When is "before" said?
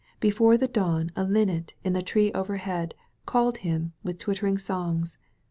0.19-0.57